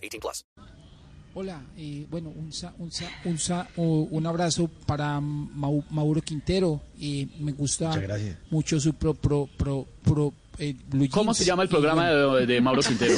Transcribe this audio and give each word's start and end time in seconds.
18 0.00 0.20
plus. 0.20 0.44
Hola, 1.32 1.62
eh, 1.76 2.06
bueno, 2.10 2.30
un, 2.34 2.52
sa- 2.52 2.74
un, 2.78 2.90
sa- 2.90 3.08
un, 3.24 3.38
sa- 3.38 3.68
o- 3.76 4.08
un 4.10 4.26
abrazo 4.26 4.68
para 4.84 5.20
Mau- 5.20 5.84
Mauro 5.90 6.20
Quintero. 6.22 6.80
eh, 7.00 7.28
me 7.38 7.52
gusta 7.52 7.92
mucho 8.50 8.80
su 8.80 8.94
pro, 8.94 9.14
pro, 9.14 9.48
pro, 9.56 9.86
pro, 10.02 10.34
eh, 10.58 10.74
Blue 10.88 11.08
¿Cómo 11.08 11.26
Jeans. 11.30 11.38
se 11.38 11.44
llama 11.44 11.62
el 11.62 11.68
programa 11.68 12.10
de, 12.10 12.46
de 12.46 12.60
Mauro 12.60 12.82
Quintero, 12.86 13.14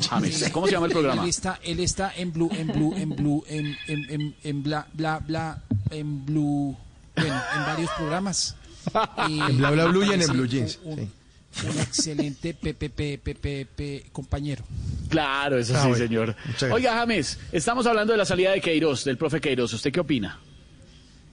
James? 0.00 0.50
¿Cómo 0.52 0.66
se 0.66 0.72
llama 0.72 0.86
el 0.86 0.92
programa? 0.92 1.22
Él 1.24 1.28
está, 1.28 1.58
él 1.64 1.80
está 1.80 2.12
en 2.16 2.32
Blue, 2.32 2.48
en 2.52 2.68
Blue, 2.68 2.94
en 2.96 3.10
Blue, 3.16 3.44
en, 3.48 3.76
en, 3.88 4.10
en, 4.10 4.34
en 4.44 4.62
bla, 4.62 4.86
bla, 4.94 5.18
bla, 5.18 5.60
en 5.90 6.24
Blue, 6.24 6.76
bueno, 7.16 7.34
en 7.56 7.62
varios 7.66 7.90
programas. 7.98 8.54
en 9.28 9.58
Bla 9.58 9.70
Bla 9.72 9.86
Blue 9.86 10.04
y 10.04 10.12
en, 10.12 10.22
en 10.22 10.28
Blue 10.28 10.46
Jeans. 10.46 10.78
Un, 10.84 10.96
sí. 10.96 11.66
un 11.66 11.78
excelente 11.80 12.54
PPP, 12.54 14.12
compañero. 14.12 14.62
Claro, 15.08 15.58
eso 15.58 15.74
Ah, 15.76 15.82
sí, 15.82 15.88
bueno. 15.88 16.04
señor. 16.06 16.36
Oiga, 16.72 16.94
James, 16.94 17.38
estamos 17.52 17.86
hablando 17.86 18.12
de 18.12 18.18
la 18.18 18.24
salida 18.24 18.52
de 18.52 18.60
Queiroz, 18.60 19.04
del 19.04 19.16
profe 19.16 19.40
Queiroz. 19.40 19.72
¿Usted 19.72 19.90
qué 19.92 20.00
opina? 20.00 20.38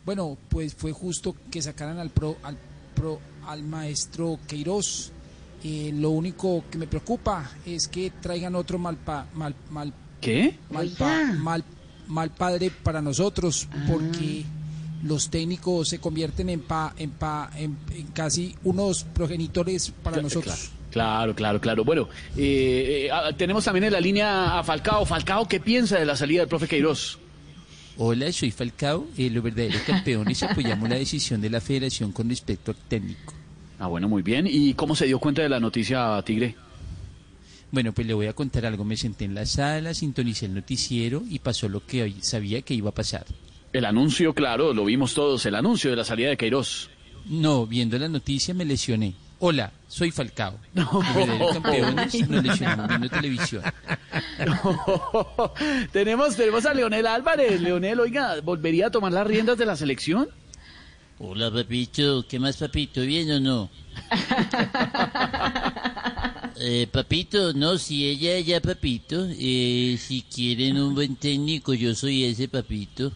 Bueno, 0.06 0.38
pues 0.50 0.76
fue 0.76 0.92
justo 0.92 1.36
que 1.52 1.62
sacaran 1.62 1.98
al 2.00 2.10
pro, 2.12 2.38
al 2.44 2.58
pro, 2.96 3.20
al 3.48 3.64
maestro 3.64 4.40
Queiroz. 4.48 5.12
Eh, 5.64 5.92
lo 5.96 6.12
único 6.12 6.64
que 6.70 6.78
me 6.78 6.86
preocupa 6.86 7.50
es 7.66 7.88
que 7.88 8.12
traigan 8.22 8.56
otro 8.56 8.78
mal 8.78 8.98
pa- 8.98 9.26
mal, 9.34 9.56
mal, 9.72 9.92
¿Qué? 10.22 10.58
mal, 10.70 10.90
pa- 10.98 11.24
mal, 11.40 11.64
mal 12.08 12.30
padre 12.30 12.72
para 12.84 13.02
nosotros, 13.02 13.68
porque 13.88 14.46
los 15.04 15.30
técnicos 15.32 15.90
se 15.90 15.98
convierten 16.00 16.50
en 16.50 16.62
pa, 16.62 16.94
en 16.98 17.10
pa, 17.12 17.50
en, 17.56 17.76
en 17.92 18.08
casi 18.08 18.56
unos 18.64 19.04
progenitores 19.06 19.92
para 20.04 20.22
nosotros. 20.22 20.54
Claro, 20.56 20.72
claro, 21.36 21.60
claro. 21.60 21.84
Bueno, 21.84 22.10
eh, 22.38 23.08
eh, 23.08 23.12
ah, 23.12 23.32
tenemos 23.36 23.66
también 23.66 23.86
en 23.86 23.94
la 23.94 24.00
línea 24.00 24.60
a 24.60 24.64
Falcao. 24.64 25.06
Falcao, 25.06 25.48
¿qué 25.48 25.60
piensa 25.60 26.00
de 26.00 26.06
la 26.06 26.16
salida 26.16 26.42
del 26.42 26.50
profe 26.50 26.68
Queiroz? 26.68 27.20
Hola, 27.98 28.32
soy 28.32 28.52
Falcao. 28.52 29.08
Eh, 29.18 29.30
los 29.30 29.44
verdaderos 29.44 29.82
campeones 29.82 30.42
apoyamos 30.44 30.90
la 30.90 30.96
decisión 30.96 31.42
de 31.42 31.50
la 31.50 31.62
federación 31.62 32.12
con 32.12 32.30
respecto 32.30 32.72
al 32.72 32.78
técnico. 32.88 33.34
Ah, 33.80 33.88
bueno, 33.88 34.08
muy 34.08 34.22
bien. 34.22 34.48
¿Y 34.50 34.74
cómo 34.74 34.96
se 34.96 35.06
dio 35.06 35.20
cuenta 35.20 35.42
de 35.42 35.50
la 35.50 35.60
noticia, 35.60 36.22
Tigre? 36.26 36.56
Bueno, 37.72 37.92
pues 37.92 38.08
le 38.08 38.14
voy 38.14 38.28
a 38.28 38.34
contar 38.34 38.66
algo. 38.66 38.86
Me 38.86 38.96
senté 38.96 39.26
en 39.26 39.36
la 39.36 39.46
sala, 39.46 39.94
sintonicé 39.94 40.46
el 40.46 40.54
noticiero 40.54 41.24
y 41.30 41.40
pasó 41.40 41.68
lo 41.68 41.86
que 41.86 42.04
hoy 42.04 42.16
sabía 42.22 42.62
que 42.62 42.74
iba 42.74 42.90
a 42.90 42.94
pasar. 42.94 43.26
El 43.74 43.84
anuncio, 43.84 44.34
claro, 44.34 44.74
lo 44.74 44.86
vimos 44.86 45.14
todos, 45.14 45.46
el 45.46 45.56
anuncio 45.56 45.90
de 45.90 45.98
la 45.98 46.06
salida 46.06 46.30
de 46.30 46.38
Queiroz. 46.38 46.90
No, 47.26 47.66
viendo 47.66 47.98
la 47.98 48.08
noticia 48.08 48.54
me 48.54 48.64
lesioné. 48.64 49.16
Hola, 49.40 49.72
soy 49.88 50.12
Falcao. 50.12 50.58
Campeones 51.54 52.30
nos 52.30 52.44
lesionamos 52.44 52.88
viendo 52.88 53.10
televisión. 53.10 53.64
tenemos, 55.92 56.36
tenemos 56.36 56.66
a 56.66 56.74
Leonel 56.74 57.06
Álvarez. 57.06 57.62
Leonel, 57.62 58.00
oiga, 58.00 58.40
¿volvería 58.42 58.88
a 58.88 58.92
tomar 58.92 59.12
las 59.12 59.28
riendas 59.28 59.58
de 59.58 59.66
la 59.66 59.76
selección? 59.76 60.30
Hola, 61.20 61.52
papito. 61.52 62.26
¿Qué 62.28 62.40
más, 62.40 62.58
papito? 62.58 63.02
¿Bien 63.02 63.32
o 63.32 63.40
no? 63.40 63.70
Eh, 66.58 66.88
papito, 66.90 67.52
no, 67.52 67.78
si 67.78 68.06
ella, 68.06 68.40
ya, 68.40 68.62
papito. 68.62 69.28
Eh, 69.30 69.98
si 70.00 70.22
quieren 70.22 70.80
un 70.80 70.96
buen 70.96 71.18
técnico, 71.18 71.74
yo 71.74 71.94
soy 71.94 72.24
ese, 72.24 72.48
papito. 72.48 73.12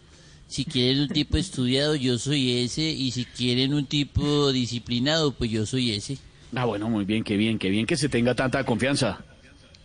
Si 0.50 0.66
quieren 0.66 1.02
un 1.04 1.10
tipo 1.10 1.38
estudiado, 1.38 1.96
yo 1.96 2.18
soy 2.18 2.58
ese. 2.58 2.90
Y 2.90 3.12
si 3.12 3.24
quieren 3.26 3.74
un 3.74 3.86
tipo 3.86 4.52
disciplinado, 4.52 5.32
pues 5.32 5.52
yo 5.52 5.66
soy 5.66 5.92
ese. 5.92 6.18
Ah, 6.56 6.66
bueno, 6.66 6.90
muy 6.90 7.06
bien, 7.06 7.24
qué 7.24 7.38
bien, 7.38 7.60
qué 7.60 7.70
bien 7.70 7.86
que 7.86 7.96
se 7.96 8.10
tenga 8.10 8.34
tanta 8.34 8.66
confianza. 8.66 9.24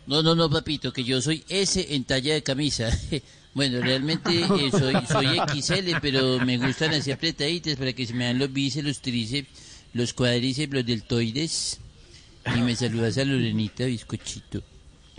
No, 0.07 0.23
no, 0.23 0.35
no, 0.35 0.49
papito, 0.51 0.91
que 0.93 1.05
yo 1.05 1.21
soy 1.21 1.45
ese 1.51 1.95
en 1.95 2.05
talla 2.05 2.35
de 2.35 2.43
camisa. 2.43 2.91
Bueno, 3.55 3.81
realmente 3.81 4.33
eh, 4.41 4.71
soy, 4.73 4.95
soy 5.07 5.63
XL, 5.63 5.99
pero 6.03 6.45
me 6.45 6.59
gustan 6.59 6.93
así 6.93 7.13
apretaditas 7.13 7.77
para 7.77 7.93
que 7.93 8.05
se 8.05 8.13
me 8.13 8.25
dan 8.25 8.41
los 8.41 8.53
bíceps, 8.53 8.85
los 8.85 9.01
tríceps, 9.01 9.49
los 9.93 10.13
cuádriceps, 10.13 10.75
los 10.75 10.85
deltoides. 10.85 11.79
Y 12.53 12.61
me 12.63 12.75
saludas 12.75 13.17
a 13.17 13.25
Lorenita, 13.25 13.85
bizcochito. 13.85 14.61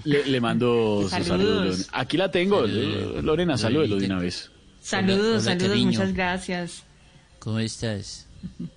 Le, 0.04 0.26
le 0.26 0.42
mando 0.42 1.08
Saludos. 1.10 1.28
saludos. 1.30 1.66
Lorena. 1.66 1.84
Aquí 1.94 2.18
la 2.18 2.30
tengo. 2.30 2.68
Saludos. 2.68 3.24
Lorena, 3.24 3.58
salúdelo 3.58 3.96
de 3.96 4.06
una 4.06 4.20
vez. 4.20 4.52
Saludos, 4.86 5.20
Hola, 5.20 5.30
hola, 5.32 5.42
saludos, 5.42 5.68
cariño. 5.70 5.86
muchas 5.92 6.14
gracias. 6.14 6.84
¿Cómo 7.40 7.60
estás? 7.60 8.28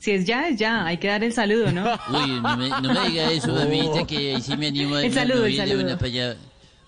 Si 0.00 0.10
es 0.10 0.24
ya, 0.26 0.48
es 0.48 0.58
ya, 0.58 0.84
hay 0.84 0.96
que 0.98 1.06
dar 1.06 1.22
el 1.22 1.32
saludo, 1.32 1.70
¿no? 1.70 1.84
Uy, 2.08 2.40
no 2.40 2.56
me, 2.56 2.68
no 2.68 2.80
me 2.94 3.08
diga 3.08 3.30
eso, 3.30 3.46
mamita, 3.54 4.04
que 4.04 4.34
ahí 4.34 4.42
sí 4.42 4.56
me 4.56 4.66
animo 4.66 4.96
a 4.96 5.04
El 5.04 5.12
saludo, 5.14 5.46
el 5.46 5.56
no, 5.56 5.64
saludo. 5.64 5.84
una 5.84 5.94
para 5.96 6.06
allá. 6.08 6.36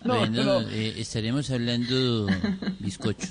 No, 0.03 0.19
bueno, 0.19 0.43
no. 0.45 0.61
eh, 0.71 0.95
estaremos 0.99 1.49
hablando 1.53 2.27
bizcocho. 2.81 3.29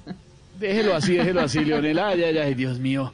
Déjelo 0.58 0.96
así, 0.96 1.16
déjelo 1.18 1.42
así, 1.42 1.60
Leonel. 1.66 2.00
Ay, 2.00 2.24
ay, 2.24 2.38
ay, 2.38 2.54
Dios 2.54 2.80
mío. 2.80 3.14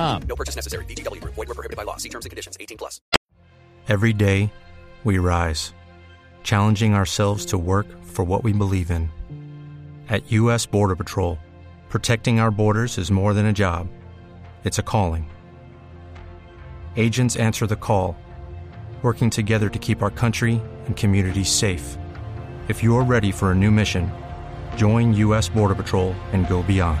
No 0.00 0.36
purchase 0.36 0.56
necessary. 0.56 0.84
BGW. 0.86 1.20
Void 1.24 1.36
were 1.36 1.46
prohibited 1.46 1.76
by 1.76 1.82
law. 1.82 1.96
See 1.96 2.08
terms 2.08 2.24
and 2.24 2.30
conditions. 2.30 2.56
18 2.58 2.78
plus. 2.78 3.00
Every 3.88 4.12
day, 4.12 4.52
we 5.04 5.18
rise, 5.18 5.72
challenging 6.42 6.94
ourselves 6.94 7.44
to 7.46 7.58
work 7.58 7.86
for 8.04 8.24
what 8.24 8.44
we 8.44 8.52
believe 8.52 8.90
in. 8.90 9.10
At 10.08 10.30
U.S. 10.32 10.66
Border 10.66 10.96
Patrol, 10.96 11.38
protecting 11.88 12.38
our 12.38 12.50
borders 12.50 12.98
is 12.98 13.10
more 13.10 13.34
than 13.34 13.46
a 13.46 13.52
job, 13.52 13.88
it's 14.64 14.78
a 14.78 14.82
calling. 14.82 15.28
Agents 16.96 17.36
answer 17.36 17.66
the 17.66 17.76
call, 17.76 18.16
working 19.02 19.30
together 19.30 19.68
to 19.68 19.78
keep 19.78 20.02
our 20.02 20.10
country 20.10 20.60
and 20.86 20.96
communities 20.96 21.48
safe. 21.48 21.96
If 22.68 22.82
you're 22.82 23.02
ready 23.02 23.32
for 23.32 23.50
a 23.50 23.54
new 23.54 23.70
mission, 23.70 24.12
join 24.76 25.14
U.S. 25.14 25.48
Border 25.48 25.74
Patrol 25.74 26.14
and 26.32 26.46
go 26.48 26.62
beyond. 26.62 27.00